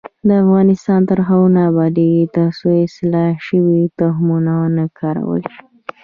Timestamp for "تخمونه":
3.99-4.51